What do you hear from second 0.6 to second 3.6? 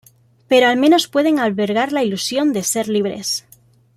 al menos pueden albergar la ilusión de ser libres.